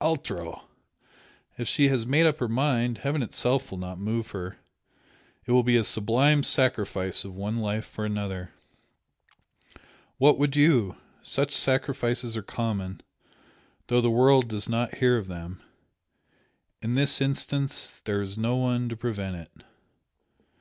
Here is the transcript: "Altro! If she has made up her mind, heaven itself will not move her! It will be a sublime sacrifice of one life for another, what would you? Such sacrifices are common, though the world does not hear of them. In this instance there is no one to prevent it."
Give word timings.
"Altro! 0.00 0.68
If 1.58 1.66
she 1.66 1.88
has 1.88 2.06
made 2.06 2.24
up 2.24 2.38
her 2.38 2.46
mind, 2.46 2.98
heaven 2.98 3.22
itself 3.24 3.72
will 3.72 3.78
not 3.78 3.98
move 3.98 4.30
her! 4.30 4.56
It 5.46 5.50
will 5.50 5.64
be 5.64 5.76
a 5.76 5.82
sublime 5.82 6.44
sacrifice 6.44 7.24
of 7.24 7.34
one 7.34 7.58
life 7.58 7.86
for 7.86 8.04
another, 8.04 8.52
what 10.16 10.38
would 10.38 10.54
you? 10.54 10.94
Such 11.24 11.52
sacrifices 11.56 12.36
are 12.36 12.42
common, 12.44 13.00
though 13.88 14.00
the 14.00 14.12
world 14.12 14.46
does 14.46 14.68
not 14.68 14.98
hear 14.98 15.18
of 15.18 15.26
them. 15.26 15.60
In 16.80 16.94
this 16.94 17.20
instance 17.20 17.98
there 18.04 18.22
is 18.22 18.38
no 18.38 18.54
one 18.54 18.88
to 18.90 18.96
prevent 18.96 19.34
it." 19.38 19.64